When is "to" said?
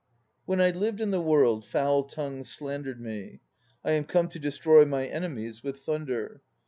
4.29-4.39